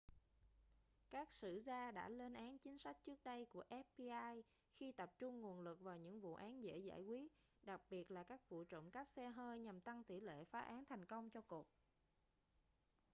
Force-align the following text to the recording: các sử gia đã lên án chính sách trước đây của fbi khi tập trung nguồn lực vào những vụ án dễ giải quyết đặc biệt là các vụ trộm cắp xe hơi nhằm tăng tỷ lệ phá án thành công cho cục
các 1.11 1.31
sử 1.31 1.61
gia 1.65 1.91
đã 1.91 2.09
lên 2.09 2.33
án 2.33 2.57
chính 2.59 2.77
sách 2.77 2.97
trước 3.03 3.23
đây 3.23 3.45
của 3.45 3.63
fbi 3.69 4.41
khi 4.75 4.91
tập 4.91 5.11
trung 5.19 5.41
nguồn 5.41 5.61
lực 5.61 5.79
vào 5.81 5.97
những 5.97 6.21
vụ 6.21 6.35
án 6.35 6.63
dễ 6.63 6.77
giải 6.79 7.01
quyết 7.01 7.27
đặc 7.61 7.81
biệt 7.89 8.11
là 8.11 8.23
các 8.23 8.49
vụ 8.49 8.63
trộm 8.63 8.91
cắp 8.91 9.07
xe 9.07 9.27
hơi 9.27 9.59
nhằm 9.59 9.81
tăng 9.81 10.03
tỷ 10.03 10.19
lệ 10.19 10.43
phá 10.43 10.59
án 10.59 10.83
thành 10.89 11.05
công 11.05 11.29
cho 11.29 11.41
cục 11.41 11.67